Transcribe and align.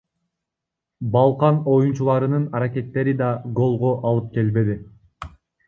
Балкан 1.15 1.59
оюнчуларынын 1.73 2.49
аракеттери 2.61 3.15
да 3.21 3.29
голго 3.61 3.95
алып 4.13 4.35
келбеди. 4.41 4.81